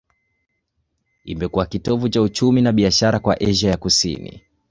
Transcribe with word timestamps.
Imekuwa 1.23 1.65
kitovu 1.65 2.09
cha 2.09 2.21
uchumi 2.21 2.61
na 2.61 2.71
biashara 2.71 3.19
kwa 3.19 3.41
Asia 3.41 3.71
ya 3.71 3.77
Kusini. 3.77 4.43